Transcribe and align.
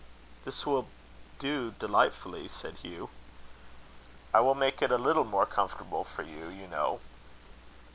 "This 0.45 0.65
will 0.65 0.87
do 1.37 1.73
delightfully," 1.77 2.47
said 2.47 2.77
Hugh. 2.77 3.11
"I 4.33 4.39
will 4.39 4.55
make 4.55 4.81
it 4.81 4.89
a 4.91 4.97
little 4.97 5.25
more 5.25 5.45
comfortable 5.45 6.03
for 6.03 6.23
you, 6.23 6.47
you 6.49 6.65
know." 6.65 7.01